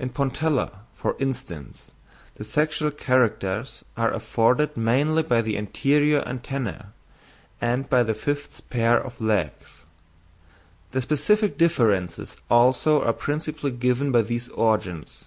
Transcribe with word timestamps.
"In 0.00 0.08
Pontella, 0.10 0.80
for 0.94 1.14
instance, 1.20 1.92
the 2.34 2.42
sexual 2.42 2.90
characters 2.90 3.84
are 3.96 4.10
afforded 4.12 4.76
mainly 4.76 5.22
by 5.22 5.40
the 5.42 5.56
anterior 5.56 6.22
antennæ 6.22 6.86
and 7.60 7.88
by 7.88 8.02
the 8.02 8.12
fifth 8.14 8.68
pair 8.68 8.98
of 9.00 9.20
legs: 9.20 9.84
the 10.90 11.00
specific 11.00 11.56
differences 11.56 12.36
also 12.50 13.00
are 13.04 13.12
principally 13.12 13.70
given 13.70 14.10
by 14.10 14.22
these 14.22 14.48
organs." 14.48 15.26